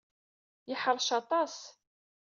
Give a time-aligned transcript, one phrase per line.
[0.69, 1.55] Yeḥṛec aṭas.